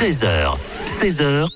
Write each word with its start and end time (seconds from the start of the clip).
13h, 0.00 0.56
16h, 0.86 1.44
100% 1.44 1.46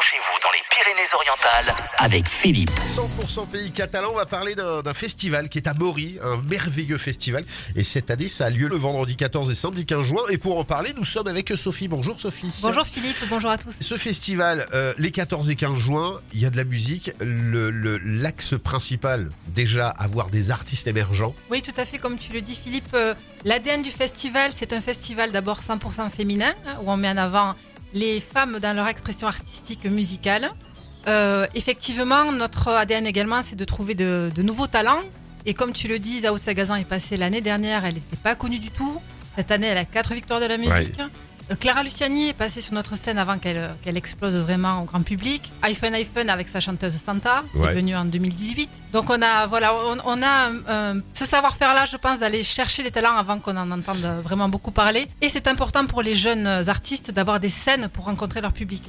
chez 0.00 0.16
vous 0.18 0.38
dans 0.40 0.50
les 0.52 0.62
Pyrénées-Orientales 0.70 1.74
avec 1.98 2.28
Philippe. 2.28 2.70
100% 2.86 3.48
pays 3.50 3.72
catalan, 3.72 4.10
on 4.12 4.16
va 4.16 4.24
parler 4.24 4.54
d'un 4.54 4.94
festival 4.94 5.48
qui 5.48 5.58
est 5.58 5.66
à 5.66 5.74
Maury, 5.74 6.18
un 6.22 6.36
merveilleux 6.42 6.96
festival. 6.96 7.44
Et 7.74 7.82
cette 7.82 8.10
année, 8.12 8.28
ça 8.28 8.46
a 8.46 8.50
lieu 8.50 8.68
le 8.68 8.76
vendredi 8.76 9.16
14 9.16 9.50
et 9.50 9.56
samedi 9.56 9.84
15 9.84 10.06
juin. 10.06 10.22
Et 10.30 10.38
pour 10.38 10.56
en 10.58 10.64
parler, 10.64 10.92
nous 10.96 11.04
sommes 11.04 11.26
avec 11.26 11.48
Sophie. 11.56 11.88
Bonjour 11.88 12.20
Sophie. 12.20 12.52
Bonjour 12.62 12.86
Philippe, 12.86 13.16
bonjour 13.28 13.50
à 13.50 13.58
tous. 13.58 13.74
Ce 13.80 13.96
festival, 13.96 14.68
euh, 14.72 14.94
les 14.98 15.10
14 15.10 15.50
et 15.50 15.56
15 15.56 15.76
juin, 15.76 16.20
il 16.34 16.40
y 16.40 16.46
a 16.46 16.50
de 16.50 16.56
la 16.56 16.64
musique. 16.64 17.10
Le- 17.20 17.70
le- 17.70 17.98
L'axe 17.98 18.54
principal, 18.62 19.28
déjà, 19.48 19.88
avoir 19.88 20.30
des 20.30 20.52
artistes 20.52 20.86
émergents. 20.86 21.34
Oui, 21.50 21.62
tout 21.62 21.74
à 21.76 21.84
fait, 21.84 21.98
comme 21.98 22.16
tu 22.16 22.32
le 22.32 22.42
dis 22.42 22.54
Philippe, 22.54 22.94
euh, 22.94 23.14
l'ADN 23.46 23.80
du 23.80 23.90
festival, 23.90 24.50
c'est 24.52 24.72
un 24.74 24.80
festival 24.80 25.30
d'abord 25.32 25.60
100% 25.60 26.10
féminin, 26.10 26.52
hein, 26.66 26.78
où 26.82 26.90
on 26.90 26.96
met 26.98 27.08
en 27.08 27.16
avant 27.16 27.54
les 27.94 28.20
femmes 28.20 28.58
dans 28.58 28.74
leur 28.76 28.88
expression 28.88 29.28
artistique 29.28 29.86
musicale. 29.86 30.50
Euh, 31.06 31.46
effectivement, 31.54 32.30
notre 32.32 32.68
ADN 32.68 33.06
également, 33.06 33.42
c'est 33.42 33.54
de 33.56 33.64
trouver 33.64 33.94
de, 33.94 34.30
de 34.34 34.42
nouveaux 34.42 34.66
talents. 34.66 35.00
Et 35.46 35.54
comme 35.54 35.72
tu 35.72 35.86
le 35.86 36.00
dis, 36.00 36.20
Zao 36.20 36.36
Sagazan 36.36 36.74
est 36.74 36.84
passée 36.84 37.16
l'année 37.16 37.40
dernière, 37.40 37.84
elle 37.84 37.94
n'était 37.94 38.16
pas 38.16 38.34
connue 38.34 38.58
du 38.58 38.70
tout. 38.70 39.00
Cette 39.36 39.52
année, 39.52 39.68
elle 39.68 39.78
a 39.78 39.84
quatre 39.84 40.12
victoires 40.12 40.40
de 40.40 40.46
la 40.46 40.58
musique. 40.58 41.00
Clara 41.60 41.84
Luciani 41.84 42.30
est 42.30 42.32
passée 42.32 42.60
sur 42.60 42.74
notre 42.74 42.96
scène 42.98 43.18
avant 43.18 43.38
qu'elle 43.38 43.56
euh, 43.56 43.68
qu'elle 43.82 43.96
explose 43.96 44.34
vraiment 44.34 44.82
au 44.82 44.84
grand 44.84 45.02
public. 45.02 45.52
iPhone 45.62 45.94
iPhone 45.94 46.28
avec 46.28 46.48
sa 46.48 46.58
chanteuse 46.58 46.94
Santa, 46.96 47.44
qui 47.52 47.58
Ouais. 47.58 47.70
est 47.70 47.74
venue 47.74 47.94
en 47.94 48.04
2018. 48.04 48.68
Donc 48.92 49.10
on 49.10 49.22
a 49.22 49.46
voilà, 49.46 49.72
on, 49.74 49.96
on 50.04 50.22
a 50.24 50.50
euh, 50.68 50.94
ce 51.14 51.24
savoir-faire 51.24 51.72
là, 51.72 51.86
je 51.86 51.96
pense, 51.96 52.18
d'aller 52.18 52.42
chercher 52.42 52.82
les 52.82 52.90
talents 52.90 53.16
avant 53.16 53.38
qu'on 53.38 53.56
en 53.56 53.70
entende 53.70 54.04
vraiment 54.24 54.48
beaucoup 54.48 54.72
parler. 54.72 55.06
Et 55.22 55.28
c'est 55.28 55.46
important 55.46 55.86
pour 55.86 56.02
les 56.02 56.16
jeunes 56.16 56.48
artistes 56.68 57.12
d'avoir 57.12 57.38
des 57.38 57.50
scènes 57.50 57.88
pour 57.90 58.06
rencontrer 58.06 58.40
leur 58.40 58.52
public. 58.52 58.82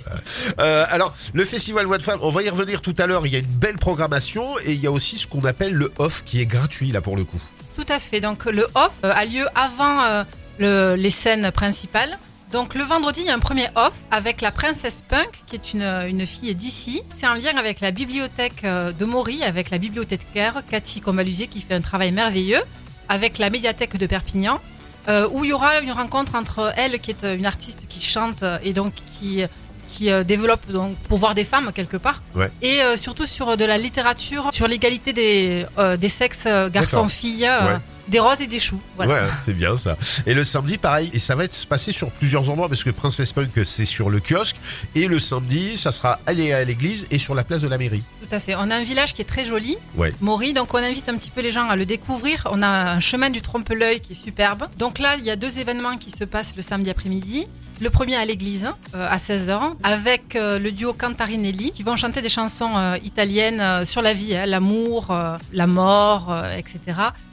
Euh, 0.59 0.85
alors, 0.89 1.13
le 1.33 1.45
festival 1.45 1.85
Voix 1.85 1.99
de 1.99 2.03
Femmes, 2.03 2.19
on 2.23 2.29
va 2.29 2.41
y 2.41 2.49
revenir 2.49 2.81
tout 2.81 2.95
à 2.97 3.05
l'heure. 3.05 3.27
Il 3.27 3.33
y 3.33 3.35
a 3.35 3.39
une 3.39 3.45
belle 3.45 3.77
programmation 3.77 4.57
et 4.65 4.73
il 4.73 4.81
y 4.81 4.87
a 4.87 4.91
aussi 4.91 5.19
ce 5.19 5.27
qu'on 5.27 5.45
appelle 5.45 5.73
le 5.73 5.91
off 5.99 6.23
qui 6.25 6.41
est 6.41 6.47
gratuit 6.47 6.91
là 6.91 7.01
pour 7.01 7.15
le 7.17 7.23
coup. 7.23 7.39
Tout 7.75 7.85
à 7.89 7.99
fait. 7.99 8.19
Donc 8.19 8.45
le 8.45 8.63
off 8.73 8.93
euh, 9.03 9.11
a 9.13 9.25
lieu 9.25 9.45
avant 9.53 10.01
euh, 10.01 10.23
le- 10.57 10.95
les 10.95 11.11
scènes 11.11 11.51
principales. 11.51 12.17
Donc 12.51 12.75
le 12.75 12.83
vendredi, 12.83 13.21
il 13.21 13.27
y 13.27 13.29
a 13.29 13.33
un 13.33 13.39
premier 13.39 13.67
off 13.75 13.91
avec 14.09 14.39
la 14.41 14.51
princesse 14.51 15.03
Punk, 15.07 15.43
qui 15.47 15.55
est 15.55 15.73
une, 15.73 15.83
une 16.07 16.25
fille 16.25 16.55
d'ici. 16.55 17.01
C'est 17.15 17.27
en 17.27 17.33
lien 17.33 17.57
avec 17.57 17.81
la 17.81 17.91
bibliothèque 17.91 18.63
euh, 18.63 18.91
de 18.93 19.03
Maury, 19.05 19.43
avec 19.43 19.69
la 19.69 19.77
bibliothécaire 19.77 20.63
Cathy 20.69 21.01
Combalusier, 21.01 21.47
qui 21.47 21.59
fait 21.61 21.73
un 21.73 21.81
travail 21.81 22.11
merveilleux, 22.11 22.61
avec 23.09 23.37
la 23.37 23.49
médiathèque 23.49 23.97
de 23.97 24.05
Perpignan, 24.05 24.61
euh, 25.09 25.27
où 25.31 25.43
il 25.43 25.49
y 25.49 25.53
aura 25.53 25.79
une 25.81 25.91
rencontre 25.91 26.35
entre 26.35 26.71
elle, 26.77 26.99
qui 27.01 27.11
est 27.11 27.23
euh, 27.25 27.35
une 27.35 27.45
artiste 27.45 27.85
qui 27.89 27.99
chante 28.01 28.43
et 28.63 28.71
donc 28.73 28.93
qui 29.19 29.43
qui 29.89 30.09
développe 30.25 30.67
donc 30.69 30.97
pour 31.07 31.17
voir 31.17 31.33
des 31.33 31.45
femmes 31.45 31.71
quelque 31.73 31.95
part 31.95 32.21
Ouais. 32.35 32.51
et 32.61 32.81
euh, 32.81 32.97
surtout 32.97 33.25
sur 33.25 33.55
de 33.55 33.63
la 33.63 33.77
littérature 33.77 34.49
sur 34.51 34.67
l'égalité 34.67 35.13
des 35.13 35.65
euh, 35.77 35.95
des 35.95 36.09
sexes 36.09 36.43
D'accord. 36.43 36.69
garçons 36.71 37.07
filles 37.07 37.43
Ouais. 37.49 37.77
Des 38.07 38.19
roses 38.19 38.41
et 38.41 38.47
des 38.47 38.59
choux. 38.59 38.81
Voilà. 38.95 39.13
Ouais, 39.13 39.29
c'est 39.45 39.53
bien 39.53 39.77
ça. 39.77 39.97
Et 40.25 40.33
le 40.33 40.43
samedi, 40.43 40.77
pareil, 40.77 41.09
et 41.13 41.19
ça 41.19 41.35
va 41.35 41.43
être 41.43 41.53
se 41.53 41.67
passer 41.67 41.91
sur 41.91 42.09
plusieurs 42.11 42.49
endroits 42.49 42.69
parce 42.69 42.83
que 42.83 42.89
Princess 42.89 43.33
Punk, 43.33 43.51
c'est 43.65 43.85
sur 43.85 44.09
le 44.09 44.19
kiosque. 44.19 44.55
Et 44.95 45.07
le 45.07 45.19
samedi, 45.19 45.77
ça 45.77 45.91
sera 45.91 46.19
aller 46.25 46.53
à 46.53 46.63
l'église 46.63 47.07
et 47.11 47.19
sur 47.19 47.35
la 47.35 47.43
place 47.43 47.61
de 47.61 47.67
la 47.67 47.77
mairie. 47.77 48.03
Tout 48.29 48.35
à 48.35 48.39
fait. 48.39 48.55
On 48.55 48.69
a 48.71 48.75
un 48.75 48.83
village 48.83 49.13
qui 49.13 49.21
est 49.21 49.25
très 49.25 49.45
joli, 49.45 49.77
Ouais. 49.95 50.13
Maury, 50.21 50.53
donc 50.53 50.73
on 50.73 50.77
invite 50.77 51.07
un 51.09 51.17
petit 51.17 51.29
peu 51.29 51.41
les 51.41 51.51
gens 51.51 51.69
à 51.69 51.75
le 51.75 51.85
découvrir. 51.85 52.47
On 52.51 52.61
a 52.61 52.67
un 52.67 52.99
chemin 52.99 53.29
du 53.29 53.41
trompe-l'œil 53.41 53.99
qui 54.01 54.13
est 54.13 54.15
superbe. 54.21 54.67
Donc 54.77 54.99
là, 54.99 55.15
il 55.17 55.25
y 55.25 55.29
a 55.31 55.35
deux 55.35 55.59
événements 55.59 55.97
qui 55.97 56.11
se 56.11 56.23
passent 56.23 56.55
le 56.55 56.61
samedi 56.61 56.89
après-midi. 56.89 57.47
Le 57.79 57.91
premier 57.91 58.15
à 58.15 58.25
l'église, 58.25 58.65
euh, 58.95 59.07
à 59.07 59.17
16h, 59.17 59.75
avec 59.83 60.35
euh, 60.35 60.57
le 60.57 60.71
duo 60.71 60.93
Cantarinelli, 60.93 61.69
qui 61.71 61.83
vont 61.83 61.95
chanter 61.95 62.23
des 62.23 62.29
chansons 62.29 62.75
euh, 62.75 62.97
italiennes 63.03 63.85
sur 63.85 64.01
la 64.01 64.13
vie, 64.15 64.35
hein, 64.35 64.47
l'amour, 64.47 65.15
la 65.53 65.67
mort, 65.67 66.35
etc. 66.57 66.79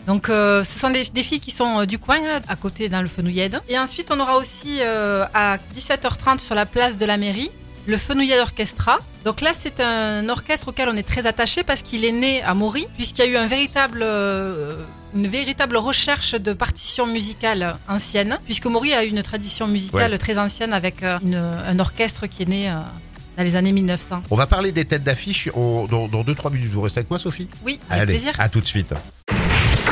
Donc 0.06 0.26
ce 0.26 0.62
sont 0.64 0.90
des, 0.90 1.04
des 1.04 1.22
filles 1.22 1.40
qui 1.40 1.50
sont 1.50 1.86
du 1.86 1.98
coin, 1.98 2.18
hein, 2.18 2.40
à 2.46 2.56
côté 2.56 2.88
dans 2.90 3.00
le 3.00 3.08
Fenouillède. 3.08 3.58
Et 3.70 3.78
ensuite, 3.78 4.10
on 4.10 4.20
aura 4.20 4.36
aussi 4.36 4.80
à 4.82 5.56
17h30 5.74 6.40
sur 6.40 6.54
la 6.54 6.66
place 6.66 6.98
de 6.98 7.06
la 7.06 7.16
mairie, 7.16 7.50
le 7.86 7.96
Fenouillède 7.96 8.40
Orchestra. 8.40 8.98
Donc 9.24 9.40
là, 9.40 9.52
c'est 9.54 9.80
un 9.80 10.28
orchestre 10.28 10.68
auquel 10.68 10.88
on 10.90 10.96
est 10.96 11.02
très 11.06 11.26
attaché 11.26 11.62
parce 11.62 11.80
qu'il 11.82 12.04
est 12.04 12.12
né 12.12 12.42
à 12.42 12.52
Maury, 12.52 12.86
puisqu'il 12.96 13.24
y 13.24 13.28
a 13.28 13.30
eu 13.30 13.36
un 13.36 13.46
véritable, 13.46 14.00
euh, 14.02 14.74
une 15.14 15.26
véritable 15.28 15.78
recherche 15.78 16.32
de 16.34 16.52
partitions 16.52 17.06
musicales 17.06 17.74
anciennes, 17.88 18.38
puisque 18.44 18.66
Maury 18.66 18.92
a 18.92 19.02
eu 19.02 19.08
une 19.08 19.22
tradition 19.22 19.66
musicale 19.66 20.12
Ouais. 20.12 20.18
très 20.18 20.36
ancienne 20.36 20.74
avec 20.74 21.02
euh, 21.02 21.18
une- 21.22 21.36
un 21.36 21.78
orchestre 21.78 22.26
qui 22.26 22.42
est 22.42 22.48
né 22.48 22.68
euh, 22.70 22.74
dans 23.38 23.44
les 23.44 23.56
années 23.56 23.72
1900. 23.72 24.22
On 24.30 24.36
va 24.36 24.46
parler 24.46 24.72
des 24.72 24.84
têtes 24.84 25.04
d'affiche 25.04 25.48
dans 25.54 25.86
2-3 26.22 26.52
minutes. 26.52 26.70
Vous 26.70 26.82
restez 26.82 26.98
avec 26.98 27.08
moi, 27.10 27.18
Sophie? 27.18 27.48
Oui, 27.64 27.80
avec 27.88 28.02
Allez, 28.02 28.12
plaisir. 28.18 28.32
à 28.38 28.48
tout 28.50 28.60
de 28.60 28.66
suite. 28.66 28.92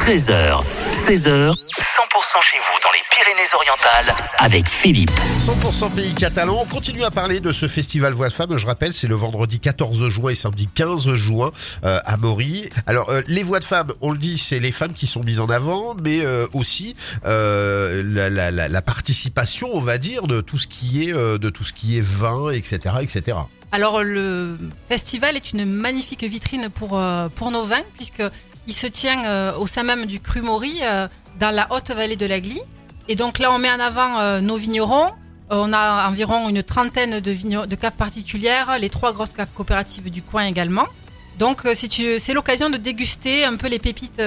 13h, 0.02 0.60
16h, 0.90 1.52
100% 1.52 2.42
chez 2.42 2.58
vous 2.58 2.78
dans 2.82 2.90
les 2.90 3.02
Pyrénées-Orientales 3.08 4.14
avec 4.38 4.68
Philippe. 4.68 5.12
100% 5.38 5.94
pays 5.94 6.12
catalan. 6.14 6.58
On 6.60 6.64
continue 6.66 7.04
à 7.04 7.12
parler 7.12 7.38
de 7.38 7.52
ce 7.52 7.68
festival 7.68 8.12
Voix 8.12 8.28
de 8.28 8.32
Femmes. 8.32 8.58
Je 8.58 8.66
rappelle, 8.66 8.92
c'est 8.92 9.06
le 9.06 9.14
vendredi 9.14 9.60
14 9.60 10.08
juin 10.08 10.30
et 10.32 10.34
samedi 10.34 10.68
15 10.74 11.14
juin 11.14 11.52
euh, 11.84 12.00
à 12.04 12.16
Maury. 12.16 12.68
Alors, 12.86 13.10
euh, 13.10 13.22
les 13.28 13.44
voix 13.44 13.60
de 13.60 13.64
femmes, 13.64 13.92
on 14.00 14.10
le 14.10 14.18
dit, 14.18 14.38
c'est 14.38 14.58
les 14.58 14.72
femmes 14.72 14.92
qui 14.92 15.06
sont 15.06 15.22
mises 15.22 15.38
en 15.38 15.48
avant, 15.48 15.94
mais 16.02 16.24
euh, 16.24 16.46
aussi 16.52 16.96
euh, 17.24 18.02
la, 18.04 18.28
la- 18.28 18.50
la- 18.50 18.68
la 18.68 18.82
participation, 18.82 19.70
on 19.72 19.80
va 19.80 19.98
dire, 19.98 20.26
de 20.26 20.40
tout 20.40 20.58
ce 20.58 20.66
qui 20.66 21.08
est, 21.08 21.14
euh, 21.14 21.38
de 21.38 21.48
tout 21.48 21.62
ce 21.64 21.72
qui 21.72 21.96
est 21.96 22.02
vin, 22.04 22.50
etc., 22.50 22.96
etc. 23.02 23.38
Alors 23.74 24.02
le 24.02 24.58
festival 24.90 25.34
est 25.36 25.52
une 25.52 25.64
magnifique 25.64 26.24
vitrine 26.24 26.68
pour, 26.68 26.98
euh, 26.98 27.28
pour 27.34 27.50
nos 27.50 27.64
vins 27.64 27.82
puisque 27.96 28.22
il 28.66 28.74
se 28.74 28.86
tient 28.86 29.24
euh, 29.24 29.56
au 29.56 29.66
sein 29.66 29.82
même 29.82 30.06
du 30.06 30.20
Cru 30.20 30.42
euh, 30.44 31.08
dans 31.40 31.50
la 31.50 31.66
haute 31.72 31.90
vallée 31.90 32.16
de 32.16 32.26
la 32.26 32.40
Glie. 32.40 32.62
Et 33.08 33.16
donc 33.16 33.38
là 33.38 33.52
on 33.52 33.58
met 33.58 33.70
en 33.70 33.80
avant 33.80 34.18
euh, 34.18 34.40
nos 34.40 34.56
vignerons. 34.56 35.10
On 35.50 35.72
a 35.72 36.08
environ 36.08 36.48
une 36.48 36.62
trentaine 36.62 37.20
de, 37.20 37.66
de 37.66 37.74
caves 37.74 37.96
particulières, 37.96 38.78
les 38.80 38.88
trois 38.88 39.12
grosses 39.12 39.34
caves 39.34 39.50
coopératives 39.54 40.10
du 40.10 40.22
coin 40.22 40.46
également. 40.46 40.86
Donc 41.38 41.62
c'est 41.74 42.32
l'occasion 42.32 42.70
de 42.70 42.78
déguster 42.78 43.44
un 43.44 43.56
peu 43.56 43.68
les 43.68 43.78
pépites 43.78 44.22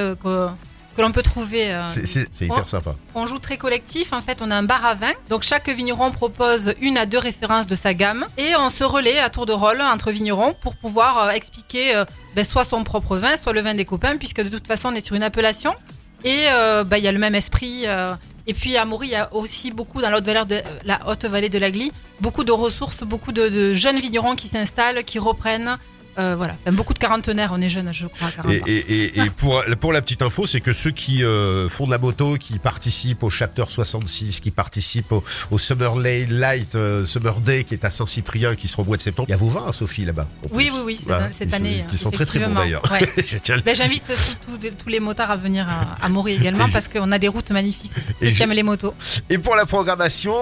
que 0.96 1.02
l'on 1.02 1.12
peut 1.12 1.24
trouver. 1.24 1.72
euh, 1.74 1.88
C'est- 1.90 2.30
hyper 2.42 2.68
sympa. 2.68 2.96
on 3.16 3.28
joue 3.28 3.40
très 3.40 3.58
collectif. 3.58 4.14
En 4.14 4.22
fait, 4.22 4.42
on 4.42 4.50
a 4.52 4.56
un 4.56 4.64
bar 4.64 4.86
à 4.86 4.94
vin. 4.96 5.12
Donc, 5.30 5.44
chaque 5.44 5.68
vigneron 5.70 6.12
propose 6.12 6.74
une 6.82 6.98
à 6.98 7.06
deux 7.06 7.20
références 7.20 7.68
de 7.68 7.76
sa 7.76 7.94
gamme. 7.94 8.26
Et 8.38 8.56
on 8.58 8.70
se 8.70 8.84
relaie 8.84 9.20
à 9.20 9.30
tour 9.30 9.46
de 9.46 9.54
rôle 9.54 9.82
entre 9.82 10.12
vignerons 10.12 10.56
pour 10.62 10.76
pouvoir 10.76 11.18
euh, 11.18 11.30
expliquer 11.32 11.96
euh, 11.96 12.06
ben, 12.36 12.46
soit 12.46 12.64
son 12.64 12.84
propre 12.84 13.18
vin, 13.18 13.36
soit 13.38 13.54
le 13.54 13.62
vin 13.62 13.74
des 13.74 13.86
copains, 13.86 14.18
puisque 14.18 14.42
de 14.42 14.50
toute 14.50 14.68
façon, 14.68 14.90
on 14.90 14.96
est 14.96 15.06
sur 15.06 15.16
une 15.16 15.24
appellation. 15.24 15.76
Et 16.24 16.46
ben, 16.86 16.98
il 16.98 17.04
y 17.04 17.08
a 17.08 17.12
le 17.12 17.20
même 17.20 17.36
esprit. 17.36 17.86
et 18.48 18.54
puis 18.56 18.78
à 18.78 18.86
Maury, 18.86 19.08
il 19.10 19.12
y 19.12 19.16
a 19.16 19.32
aussi 19.32 19.70
beaucoup, 19.72 20.02
dans 20.02 20.10
la 20.10 20.18
haute, 20.18 20.26
vallée 20.26 20.46
de, 20.46 20.62
la 20.84 21.00
haute 21.08 21.26
vallée 21.26 21.50
de 21.50 21.60
la 21.60 21.70
Glie, 21.70 21.92
beaucoup 22.20 22.44
de 22.44 22.52
ressources, 22.52 23.04
beaucoup 23.04 23.32
de, 23.32 23.48
de 23.48 23.74
jeunes 23.76 24.00
vignerons 24.00 24.36
qui 24.36 24.48
s'installent, 24.48 25.04
qui 25.04 25.20
reprennent. 25.20 25.78
Euh, 26.18 26.36
voilà, 26.36 26.56
Enfin, 26.66 26.76
beaucoup 26.76 26.94
de 26.94 27.00
quarantenaires, 27.00 27.52
on 27.54 27.62
est 27.62 27.70
jeunes, 27.70 27.92
je 27.92 28.08
crois, 28.08 28.28
à 28.28 28.32
40 28.32 28.52
Et, 28.68 29.20
et- 29.20 29.30
pour, 29.38 29.64
pour 29.80 29.92
la 29.94 30.02
petite 30.02 30.22
info, 30.22 30.46
c'est 30.46 30.62
que 30.62 30.72
ceux 30.74 30.92
qui 30.92 31.24
euh, 31.24 31.68
font 31.70 31.86
de 31.86 31.92
la 31.92 31.98
moto, 31.98 32.36
qui 32.38 32.58
participent 32.60 33.24
au 33.24 33.30
Chapter 33.30 33.64
66, 33.68 34.40
qui 34.40 34.52
participent 34.52 35.12
au, 35.12 35.24
au 35.52 35.58
Summer 35.58 35.96
Lay 35.98 36.26
Light, 36.28 36.76
euh, 36.76 37.06
Summer 37.06 37.40
Day 37.42 37.64
qui 37.64 37.74
est 37.74 37.84
à 37.86 37.90
Saint-Cyprien, 37.90 38.56
qui 38.56 38.68
sera 38.68 38.84
au 38.84 38.86
mois 38.86 38.98
de 38.98 39.02
septembre. 39.02 39.28
Il 39.30 39.32
y 39.32 39.36
a 39.36 39.38
vos 39.38 39.50
vins, 39.50 39.72
Sophie, 39.72 40.06
là-bas. 40.06 40.28
Oui, 40.52 40.72
oui, 40.74 40.80
oui, 40.86 41.00
cette, 41.38 41.50
sont- 41.50 41.56
année. 41.56 41.86
Qui 41.90 41.98
sont 41.98 42.12
très 42.12 42.26
très 42.26 42.40
bons 42.40 42.54
d'ailleurs. 42.54 42.84
Ouais. 42.92 43.02
Ben, 43.66 43.76
J'invite 43.76 44.04
tous- 44.46 44.90
les 44.90 45.00
motards 45.00 45.32
à 45.32 45.38
venir 45.38 45.68
à, 45.70 46.04
à 46.06 46.10
Maury 46.10 46.34
également 46.34 46.68
parce 46.70 46.88
qu'on 46.88 47.12
a 47.12 47.20
des 47.20 47.28
routes 47.28 47.52
magnifiques. 47.52 47.92
Et 48.22 48.26
Ceux 48.26 48.30
qui 48.32 48.36
je- 48.36 48.44
aiment 48.44 48.52
les 48.54 48.64
motos. 48.64 48.94
Et 49.30 49.38
pour 49.38 49.56
la 49.56 49.66
programmation, 49.66 50.34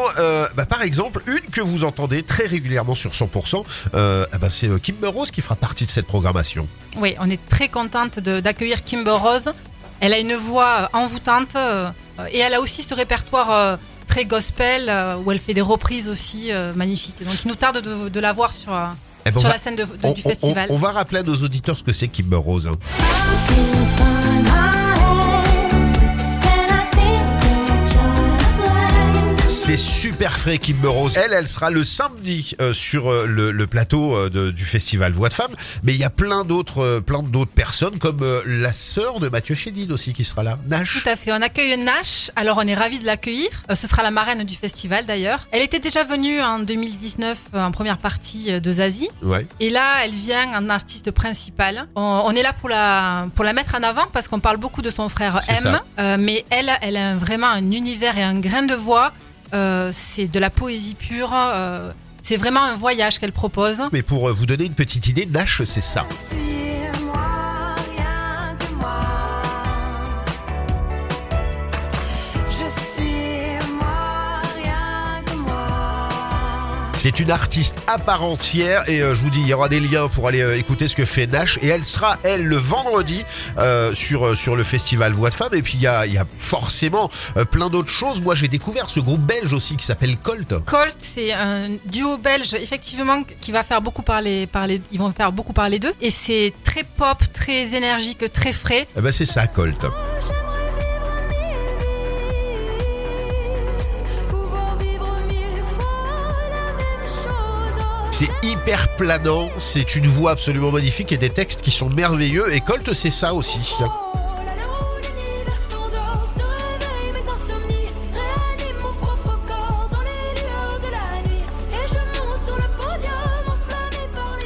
bah, 0.55 0.65
par 0.67 0.81
exemple, 0.81 1.21
une 1.27 1.49
que 1.51 1.61
vous 1.61 1.83
entendez 1.83 2.23
très 2.23 2.45
régulièrement 2.45 2.95
sur 2.95 3.11
100%, 3.11 3.63
euh, 3.95 4.25
ah 4.31 4.37
bah, 4.37 4.49
c'est 4.49 4.69
Kimber 4.81 5.07
Rose 5.07 5.31
qui 5.31 5.41
fera 5.41 5.55
partie 5.63 5.85
de 5.85 5.91
cette 5.91 6.07
programmation. 6.07 6.67
Oui, 6.97 7.15
on 7.21 7.29
est 7.29 7.39
très 7.49 7.69
contente 7.69 8.19
de- 8.19 8.41
d'accueillir 8.41 8.83
Kimber 8.83 9.11
Rose. 9.27 9.53
Elle 10.01 10.13
a 10.13 10.19
une 10.19 10.35
voix 10.35 10.89
euh, 10.93 10.97
envoûtante 11.03 11.55
euh, 11.55 11.89
et 12.31 12.39
elle 12.39 12.53
a 12.53 12.59
aussi 12.59 12.83
ce 12.83 12.93
répertoire 12.93 13.49
euh, 13.51 13.77
très 14.05 14.25
gospel 14.25 14.87
euh, 14.89 15.15
où 15.23 15.31
elle 15.31 15.39
fait 15.39 15.53
des 15.53 15.61
reprises 15.61 16.09
aussi 16.09 16.51
euh, 16.51 16.73
magnifiques. 16.75 17.15
Donc 17.25 17.35
il 17.45 17.47
nous 17.47 17.55
tarde 17.55 17.77
de, 17.81 18.09
de 18.09 18.19
la 18.19 18.33
voir 18.33 18.53
sur, 18.53 18.73
euh, 18.73 18.87
Eh 19.25 19.31
ben, 19.31 19.37
on 19.37 19.39
sur 19.39 19.47
va- 19.47 19.55
la 19.55 19.61
scène 19.61 19.77
de- 19.77 19.83
de- 19.85 19.89
on, 20.03 20.11
du 20.11 20.21
on- 20.25 20.29
festival. 20.29 20.67
on- 20.69 20.73
on 20.75 20.77
va 20.77 20.91
rappeler 20.91 21.19
à 21.19 21.23
nos 21.23 21.35
auditeurs 21.37 21.77
ce 21.77 21.83
que 21.83 21.93
c'est 21.93 22.09
Kimber 22.09 22.35
Rose. 22.35 22.67
hein. 22.67 22.77
C'est 29.65 29.77
super 29.77 30.37
frais 30.37 30.57
Kimber 30.57 30.89
Rose. 30.89 31.17
Elle, 31.17 31.31
elle 31.31 31.47
sera 31.47 31.69
le 31.69 31.85
samedi 31.85 32.53
euh, 32.59 32.73
sur 32.73 33.09
euh, 33.09 33.25
le, 33.25 33.49
le 33.51 33.65
plateau 33.65 34.13
euh, 34.13 34.29
de- 34.29 34.51
du 34.51 34.65
festival 34.65 35.13
Voix 35.13 35.29
de 35.29 35.33
Femmes. 35.33 35.55
Mais 35.83 35.93
il 35.93 35.99
y 35.99 36.03
a 36.03 36.09
plein 36.09 36.43
d'autres, 36.43 36.79
euh, 36.79 36.99
plein 36.99 37.23
d'autres 37.23 37.51
personnes 37.53 37.97
comme 37.97 38.23
euh, 38.23 38.41
la 38.45 38.73
sœur 38.73 39.21
de 39.21 39.29
Mathieu 39.29 39.55
Chédid 39.55 39.89
aussi 39.93 40.11
qui 40.13 40.25
sera 40.25 40.43
là. 40.43 40.57
Nash. 40.67 41.01
Tout 41.01 41.07
à 41.09 41.15
fait. 41.15 41.31
On 41.31 41.41
accueille 41.41 41.77
Nash. 41.81 42.29
Alors, 42.35 42.57
on 42.61 42.67
est 42.67 42.73
ravis 42.73 42.99
de 42.99 43.05
l'accueillir. 43.05 43.47
Euh, 43.71 43.75
ce 43.75 43.87
sera 43.87 44.03
la 44.03 44.11
marraine 44.11 44.43
du 44.43 44.55
festival, 44.55 45.05
d'ailleurs. 45.05 45.47
Elle 45.51 45.61
était 45.61 45.79
déjà 45.79 46.03
venue 46.03 46.41
en 46.41 46.59
2019 46.59 47.37
euh, 47.53 47.63
en 47.63 47.71
première 47.71 47.99
partie 47.99 48.51
euh, 48.51 48.59
de 48.59 48.69
Zazie. 48.69 49.09
Ouais. 49.21 49.47
Et 49.61 49.69
là, 49.69 50.03
elle 50.03 50.11
vient 50.13 50.51
en 50.59 50.67
artiste 50.69 51.11
principale. 51.11 51.87
On, 51.95 52.23
on 52.25 52.31
est 52.31 52.43
là 52.43 52.51
pour 52.51 52.67
la, 52.67 53.27
pour 53.33 53.45
la 53.45 53.53
mettre 53.53 53.75
en 53.75 53.83
avant 53.83 54.07
parce 54.11 54.27
qu'on 54.27 54.41
parle 54.41 54.57
beaucoup 54.57 54.81
de 54.81 54.89
son 54.89 55.07
frère 55.07 55.39
C'est 55.41 55.53
M. 55.53 55.59
ça. 55.63 55.83
Euh, 55.99 56.17
mais 56.19 56.43
elle, 56.49 56.69
elle 56.81 56.97
a 56.97 57.15
vraiment 57.15 57.47
un 57.47 57.71
univers 57.71 58.17
et 58.17 58.23
un 58.23 58.37
grain 58.37 58.63
de 58.63 58.75
voix. 58.75 59.13
Euh, 59.53 59.91
c'est 59.93 60.27
de 60.27 60.39
la 60.39 60.49
poésie 60.49 60.95
pure. 60.95 61.31
euh, 61.33 61.91
c'est 62.23 62.37
vraiment 62.37 62.63
un 62.63 62.75
voyage 62.75 63.19
qu'elle 63.19 63.33
propose. 63.33 63.81
Mais 63.91 64.01
pour 64.01 64.27
euh, 64.27 64.31
vous 64.31 64.45
donner 64.45 64.65
une 64.65 64.73
petite 64.73 65.07
idée, 65.07 65.25
Nash, 65.25 65.61
c'est 65.65 65.83
ça. 65.83 66.05
C'est 77.03 77.19
une 77.19 77.31
artiste 77.31 77.81
à 77.87 77.99
part 77.99 78.23
entière 78.23 78.89
et 78.89 79.01
euh, 79.01 79.13
je 79.13 79.19
vous 79.19 79.29
dis, 79.29 79.41
il 79.41 79.47
y 79.47 79.53
aura 79.53 79.67
des 79.67 79.81
liens 79.81 80.07
pour 80.07 80.25
aller 80.25 80.39
euh, 80.39 80.57
écouter 80.57 80.87
ce 80.87 80.95
que 80.95 81.03
fait 81.03 81.27
Nash 81.27 81.59
et 81.61 81.67
elle 81.67 81.83
sera, 81.83 82.17
elle, 82.23 82.45
le 82.45 82.55
vendredi 82.55 83.25
euh, 83.57 83.93
sur, 83.93 84.37
sur 84.37 84.55
le 84.55 84.63
festival 84.63 85.11
Voix 85.11 85.29
de 85.29 85.33
Femmes. 85.33 85.53
Et 85.53 85.61
puis 85.61 85.73
il 85.73 85.81
y 85.81 85.87
a, 85.87 86.05
il 86.05 86.13
y 86.13 86.17
a 86.17 86.25
forcément 86.37 87.11
plein 87.51 87.67
d'autres 87.67 87.89
choses. 87.89 88.21
Moi, 88.21 88.35
j'ai 88.35 88.47
découvert 88.47 88.89
ce 88.89 89.01
groupe 89.01 89.19
belge 89.19 89.51
aussi 89.51 89.75
qui 89.75 89.85
s'appelle 89.85 90.15
Colt. 90.15 90.55
Colt, 90.63 90.95
c'est 90.99 91.33
un 91.33 91.71
duo 91.85 92.15
belge, 92.15 92.53
effectivement, 92.53 93.23
qui 93.41 93.51
va 93.51 93.63
faire 93.63 93.81
beaucoup 93.81 94.03
parler, 94.03 94.47
parler 94.47 94.81
ils 94.93 94.99
vont 94.99 95.11
faire 95.11 95.33
beaucoup 95.33 95.51
parler 95.51 95.79
d'eux. 95.79 95.93
Et 95.99 96.09
c'est 96.09 96.53
très 96.63 96.85
pop, 96.85 97.17
très 97.33 97.75
énergique, 97.75 98.31
très 98.31 98.53
frais. 98.53 98.87
Eh 98.95 99.01
ben, 99.01 99.11
c'est 99.11 99.25
ça, 99.25 99.45
Colt. 99.47 99.85
C'est 108.23 108.47
hyper 108.47 108.95
planant, 108.95 109.49
c'est 109.57 109.95
une 109.95 110.07
voix 110.07 110.31
absolument 110.31 110.71
magnifique 110.71 111.11
et 111.11 111.17
des 111.17 111.29
textes 111.29 111.61
qui 111.61 111.71
sont 111.71 111.89
merveilleux. 111.89 112.53
Et 112.53 112.61
Colt, 112.61 112.93
c'est 112.93 113.09
ça 113.09 113.33
aussi. 113.33 113.75
Oh. 113.81 113.85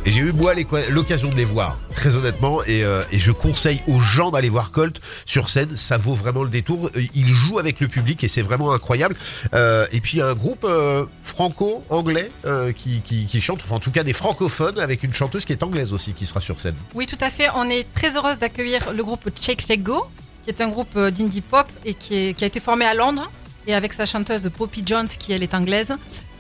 Et 0.05 0.11
j'ai 0.11 0.21
eu 0.21 0.31
moi 0.31 0.53
l'occasion 0.89 1.29
de 1.29 1.35
les 1.35 1.45
voir, 1.45 1.77
très 2.07 2.15
honnêtement, 2.17 2.63
et, 2.63 2.83
euh, 2.83 3.01
et 3.11 3.17
je 3.17 3.31
conseille 3.31 3.81
aux 3.87 3.99
gens 3.99 4.31
d'aller 4.31 4.47
voir 4.49 4.71
Colt 4.71 5.01
sur 5.25 5.49
scène, 5.49 5.75
ça 5.75 5.97
vaut 5.97 6.13
vraiment 6.13 6.43
le 6.43 6.49
détour. 6.49 6.89
Euh, 6.95 7.01
Il 7.13 7.27
joue 7.27 7.59
avec 7.59 7.79
le 7.81 7.87
public 7.89 8.23
et 8.23 8.27
c'est 8.29 8.41
vraiment 8.41 8.71
incroyable. 8.71 9.15
Euh, 9.53 9.85
et 9.91 9.99
puis 9.99 10.17
il 10.17 10.19
y 10.19 10.21
a 10.21 10.27
un 10.27 10.33
groupe 10.33 10.63
euh, 10.63 11.05
franco-anglais 11.23 12.31
qui, 12.75 13.01
qui, 13.01 13.25
qui 13.25 13.41
chante, 13.41 13.61
enfin 13.63 13.75
en 13.75 13.79
tout 13.79 13.91
cas 13.91 14.03
des 14.03 14.13
francophones, 14.13 14.79
avec 14.79 15.03
une 15.03 15.13
chanteuse 15.13 15.43
qui 15.45 15.51
est 15.53 15.63
anglaise 15.63 15.91
aussi 15.93 16.13
qui 16.13 16.25
sera 16.25 16.39
sur 16.39 16.59
scène. 16.61 16.75
Oui, 16.95 17.07
tout 17.07 17.17
à 17.19 17.29
fait. 17.29 17.49
On 17.55 17.69
est 17.69 17.85
très 17.93 18.15
heureuse 18.15 18.39
d'accueillir 18.39 18.91
le 18.93 19.03
groupe 19.03 19.29
Shake 19.41 19.61
Shake 19.65 19.83
Go, 19.83 20.05
qui 20.43 20.49
est 20.51 20.61
un 20.61 20.69
groupe 20.69 20.97
d'indie 20.97 21.41
pop 21.41 21.67
et 21.85 21.93
qui, 21.93 22.15
est- 22.15 22.33
qui 22.33 22.43
a 22.43 22.47
été 22.47 22.59
formé 22.59 22.85
à 22.85 22.93
Londres 22.93 23.29
et 23.65 23.73
avec 23.75 23.91
sa 23.93 24.05
chanteuse 24.05 24.49
Poppy 24.57 24.83
Jones, 24.85 25.07
qui 25.19 25.33
elle 25.33 25.43
est 25.43 25.53
anglaise. 25.53 25.91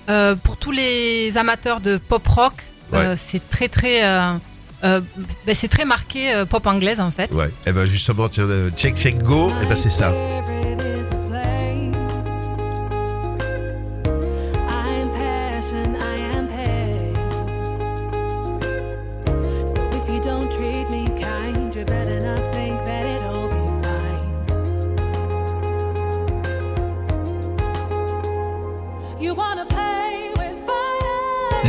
Euh, 0.09 0.35
pour 0.35 0.55
tous 0.55 0.71
les 0.71 1.35
amateurs 1.35 1.81
de 1.81 1.97
pop 1.97 2.25
rock, 2.27 2.53
euh, 2.93 3.15
c'est 3.17 3.49
très 3.49 3.67
très, 3.67 4.05
euh, 4.05 4.31
euh, 4.83 5.01
ben, 5.45 5.55
c'est 5.55 5.67
très 5.67 5.85
marqué 5.85 6.33
euh, 6.33 6.45
pop 6.45 6.65
anglaise 6.67 6.99
en 6.99 7.11
fait. 7.11 7.31
Ouais. 7.31 7.49
Et 7.65 7.71
ben 7.71 7.85
justement, 7.85 8.29
tiens, 8.29 8.43
euh, 8.43 8.69
check 8.71 8.95
check 8.95 9.17
go, 9.21 9.49
et 9.61 9.65
ben 9.65 9.75
c'est 9.75 9.89
ça. 9.89 10.11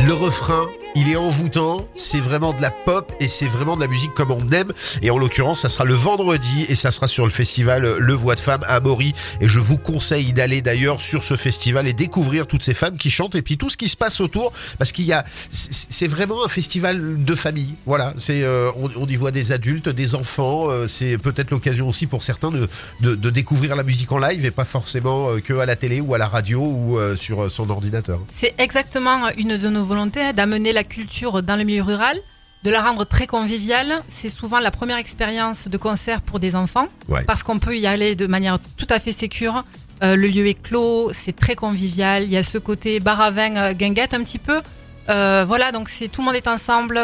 Le 0.05 0.13
refrain, 0.13 0.67
il 0.95 1.09
est 1.09 1.15
envoûtant, 1.15 1.87
c'est 1.95 2.19
vraiment 2.19 2.53
de 2.53 2.61
la 2.61 2.71
pop 2.71 3.11
et 3.19 3.27
c'est 3.27 3.45
vraiment 3.45 3.75
de 3.75 3.81
la 3.81 3.87
musique 3.87 4.13
comme 4.13 4.31
on 4.31 4.49
aime. 4.51 4.71
Et 5.01 5.11
en 5.11 5.17
l'occurrence, 5.17 5.61
ça 5.61 5.69
sera 5.69 5.85
le 5.85 5.93
vendredi 5.93 6.65
et 6.67 6.75
ça 6.75 6.91
sera 6.91 7.07
sur 7.07 7.25
le 7.25 7.31
festival 7.31 7.97
Le 7.97 8.13
Voix 8.13 8.35
de 8.35 8.39
Femmes 8.39 8.63
à 8.67 8.79
Maury. 8.79 9.13
Et 9.41 9.47
je 9.47 9.59
vous 9.59 9.77
conseille 9.77 10.33
d'aller 10.33 10.61
d'ailleurs 10.61 11.01
sur 11.01 11.23
ce 11.23 11.35
festival 11.35 11.87
et 11.87 11.93
découvrir 11.93 12.47
toutes 12.47 12.63
ces 12.63 12.73
femmes 12.73 12.97
qui 12.97 13.09
chantent 13.11 13.35
et 13.35 13.41
puis 13.41 13.57
tout 13.57 13.69
ce 13.69 13.77
qui 13.77 13.89
se 13.89 13.97
passe 13.97 14.19
autour 14.21 14.51
parce 14.77 14.91
qu'il 14.91 15.05
y 15.05 15.13
a, 15.13 15.23
c'est 15.51 16.07
vraiment 16.07 16.45
un 16.45 16.49
festival 16.49 17.23
de 17.23 17.35
famille. 17.35 17.75
Voilà, 17.85 18.13
c'est 18.17 18.43
euh, 18.43 18.71
on, 18.75 19.05
y 19.07 19.15
voit 19.15 19.31
des 19.31 19.51
adultes, 19.51 19.89
des 19.89 20.15
enfants. 20.15 20.69
euh, 20.69 20.87
c'est 20.87 21.17
peut-être 21.17 21.51
l'occasion 21.51 21.87
aussi 21.87 22.07
pour 22.07 22.23
certains 22.23 22.51
de, 22.51 22.67
de, 23.01 23.15
de 23.15 23.29
découvrir 23.29 23.75
la 23.75 23.83
musique 23.83 24.11
en 24.11 24.17
live 24.17 24.45
et 24.45 24.51
pas 24.51 24.65
forcément 24.65 25.29
euh, 25.29 25.39
que 25.39 25.53
à 25.53 25.65
la 25.65 25.75
télé 25.75 26.01
ou 26.01 26.13
à 26.13 26.17
la 26.17 26.27
radio 26.27 26.61
ou 26.61 26.97
euh, 26.99 27.15
sur 27.15 27.51
son 27.51 27.69
ordinateur. 27.69 28.19
C'est 28.33 28.53
exactement 28.57 29.29
une 29.37 29.57
de 29.57 29.69
nos 29.69 29.83
volontés 29.83 30.21
hein, 30.21 30.33
d'amener 30.33 30.73
la 30.73 30.78
culture 30.83 31.41
dans 31.43 31.55
le 31.55 31.63
milieu 31.63 31.83
rural, 31.83 32.17
de 32.63 32.69
la 32.69 32.81
rendre 32.81 33.05
très 33.05 33.25
conviviale. 33.27 34.01
C'est 34.09 34.29
souvent 34.29 34.59
la 34.59 34.71
première 34.71 34.97
expérience 34.97 35.67
de 35.67 35.77
concert 35.77 36.21
pour 36.21 36.39
des 36.39 36.55
enfants 36.55 36.87
Ouais. 37.07 37.23
parce 37.25 37.43
qu'on 37.43 37.57
peut 37.59 37.77
y 37.77 37.87
aller 37.87 38.15
de 38.15 38.27
manière 38.27 38.59
tout 38.77 38.87
à 38.89 38.99
fait 38.99 39.11
sécure. 39.13 39.63
Euh, 40.03 40.15
le 40.15 40.27
lieu 40.27 40.47
est 40.47 40.61
clos, 40.61 41.11
c'est 41.13 41.35
très 41.35 41.55
convivial. 41.55 42.23
Il 42.23 42.29
y 42.31 42.37
a 42.37 42.43
ce 42.43 42.57
côté 42.57 42.99
bar 42.99 43.19
à 43.21 43.31
vin 43.31 43.55
euh, 43.55 43.73
guinguette 43.73 44.13
un 44.13 44.23
petit 44.23 44.39
peu. 44.39 44.61
Euh, 45.09 45.43
voilà, 45.47 45.71
donc 45.71 45.89
c'est 45.89 46.07
tout 46.07 46.21
le 46.21 46.25
monde 46.25 46.35
est 46.35 46.47
ensemble 46.47 46.99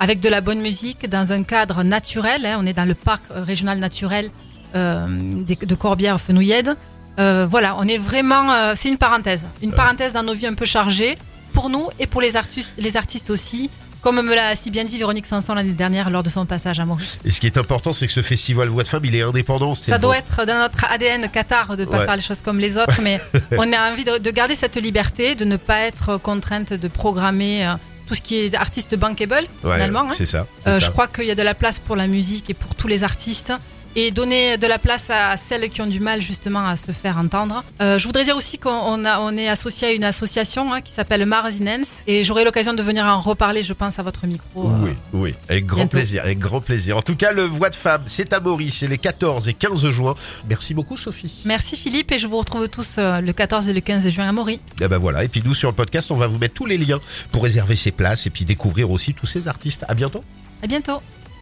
avec 0.00 0.20
de 0.20 0.28
la 0.28 0.40
bonne 0.40 0.60
musique 0.60 1.08
dans 1.08 1.32
un 1.32 1.42
cadre 1.44 1.82
naturel. 1.82 2.44
hein. 2.44 2.56
On 2.60 2.66
est 2.66 2.72
dans 2.72 2.84
le 2.84 2.94
parc 2.94 3.22
régional 3.30 3.78
naturel 3.78 4.30
de 4.74 5.74
Corbière-Fenouillède. 5.74 6.76
Voilà, 7.18 7.76
on 7.78 7.86
est 7.88 7.98
vraiment. 7.98 8.74
c'est 8.74 8.88
une 8.88 8.98
parenthèse. 8.98 9.44
Une 9.62 9.72
parenthèse 9.72 10.12
dans 10.12 10.22
nos 10.22 10.34
vies 10.34 10.46
un 10.46 10.54
peu 10.54 10.66
chargées, 10.66 11.16
pour 11.56 11.68
nous 11.70 11.88
et 11.98 12.06
pour 12.06 12.20
les 12.20 12.36
artistes, 12.36 12.70
les 12.78 12.96
artistes 12.96 13.30
aussi. 13.30 13.70
Comme 14.02 14.20
me 14.22 14.34
l'a 14.36 14.54
si 14.54 14.70
bien 14.70 14.84
dit 14.84 14.98
Véronique 14.98 15.26
Sanson 15.26 15.54
l'année 15.54 15.72
dernière 15.72 16.10
lors 16.10 16.22
de 16.22 16.28
son 16.28 16.46
passage 16.46 16.78
à 16.78 16.84
Maurice. 16.84 17.16
Et 17.24 17.32
ce 17.32 17.40
qui 17.40 17.46
est 17.46 17.56
important, 17.58 17.92
c'est 17.92 18.06
que 18.06 18.12
ce 18.12 18.22
festival 18.22 18.68
Voix 18.68 18.84
de 18.84 18.88
Femmes, 18.88 19.04
il 19.04 19.16
est 19.16 19.22
indépendant. 19.22 19.74
c'est 19.74 19.90
Ça 19.90 19.98
doit 19.98 20.16
être 20.18 20.44
dans 20.46 20.58
notre 20.58 20.84
ADN 20.84 21.28
Qatar 21.28 21.76
de 21.76 21.84
pas 21.84 21.98
Ouais. 21.98 22.04
faire 22.04 22.14
les 22.14 22.22
choses 22.22 22.40
comme 22.42 22.60
les 22.60 22.76
autres, 22.76 23.00
mais 23.02 23.20
on 23.58 23.72
a 23.72 23.90
envie 23.90 24.04
de, 24.04 24.18
de 24.18 24.30
garder 24.30 24.54
cette 24.54 24.76
liberté, 24.76 25.34
de 25.34 25.44
ne 25.44 25.56
pas 25.56 25.80
être 25.90 26.18
contrainte 26.18 26.72
de 26.72 26.88
programmer 26.88 27.66
euh, 27.66 27.72
tout 28.06 28.14
ce 28.14 28.22
qui 28.22 28.36
est 28.36 28.54
artiste 28.54 28.94
bankable 28.96 29.46
Ouais, 29.64 29.72
finalement. 29.74 30.02
hein. 30.02 30.10
C'est 30.12 30.26
ça. 30.26 30.46
c'est 30.62 30.68
Euh, 30.68 30.78
ça. 30.78 30.86
je 30.86 30.90
crois 30.92 31.08
qu'il 31.08 31.24
y 31.24 31.30
a 31.32 31.34
de 31.34 31.42
la 31.42 31.54
place 31.54 31.80
pour 31.80 31.96
la 31.96 32.06
musique 32.06 32.48
et 32.50 32.54
pour 32.54 32.76
tous 32.76 32.86
les 32.86 33.02
artistes. 33.02 33.52
Et 33.98 34.10
donner 34.10 34.58
de 34.58 34.66
la 34.66 34.78
place 34.78 35.06
à 35.08 35.38
celles 35.38 35.70
qui 35.70 35.80
ont 35.80 35.86
du 35.86 36.00
mal 36.00 36.20
justement 36.20 36.66
à 36.66 36.76
se 36.76 36.92
faire 36.92 37.16
entendre. 37.16 37.64
Euh, 37.80 37.98
je 37.98 38.06
voudrais 38.06 38.24
dire 38.24 38.36
aussi 38.36 38.58
qu'on 38.58 38.68
on 38.70 39.06
a- 39.06 39.20
on 39.20 39.34
est 39.38 39.48
associé 39.48 39.88
à 39.88 39.92
une 39.92 40.04
association 40.04 40.70
hein, 40.70 40.82
qui 40.82 40.92
s'appelle 40.92 41.24
Marzinens. 41.24 42.02
Et 42.06 42.22
j'aurai 42.22 42.44
l'occasion 42.44 42.74
de 42.74 42.82
venir 42.82 43.06
en 43.06 43.18
reparler, 43.20 43.62
je 43.62 43.72
pense, 43.72 43.98
à 43.98 44.02
votre 44.02 44.26
micro. 44.26 44.68
euh, 44.68 44.72
Oui, 44.82 44.90
oui, 45.14 45.34
avec 45.48 45.64
grand 45.64 45.78
bientôt. 45.78 45.96
plaisir, 45.96 46.22
avec 46.24 46.38
grand 46.38 46.60
plaisir. 46.60 46.98
En 46.98 47.02
tout 47.02 47.16
cas, 47.16 47.32
le 47.32 47.44
Voix 47.44 47.70
de 47.70 47.74
Femmes, 47.74 48.02
c'est 48.04 48.34
à 48.34 48.40
Maurice, 48.40 48.78
c'est 48.80 48.86
les 48.86 48.98
14 48.98 49.48
et 49.48 49.54
15 49.54 49.88
juin. 49.88 50.14
Merci 50.46 50.74
beaucoup, 50.74 50.98
Sophie. 50.98 51.32
Merci 51.46 51.74
Philippe 51.76 52.12
et 52.12 52.18
je 52.18 52.26
vous 52.26 52.36
retrouve 52.36 52.68
tous 52.68 52.96
euh, 52.98 53.22
le 53.22 53.32
14 53.32 53.66
et 53.70 53.72
le 53.72 53.80
15 53.80 54.06
juin 54.10 54.28
à 54.28 54.32
Maury. 54.32 54.60
Et 54.82 54.88
ben 54.88 54.98
voilà. 54.98 55.24
Et 55.24 55.28
puis 55.28 55.42
nous, 55.42 55.54
sur 55.54 55.70
le 55.70 55.74
podcast, 55.74 56.10
on 56.10 56.16
va 56.16 56.26
vous 56.26 56.36
mettre 56.36 56.52
tous 56.54 56.66
les 56.66 56.76
liens 56.76 57.00
pour 57.32 57.44
réserver 57.44 57.76
ses 57.76 57.92
places 57.92 58.26
et 58.26 58.30
puis 58.30 58.44
découvrir 58.44 58.90
aussi 58.90 59.14
tous 59.14 59.24
ces 59.26 59.48
artistes. 59.48 59.86
À 59.88 59.94
bientôt. 59.94 60.22
À 60.62 60.66
bientôt. 60.66 61.00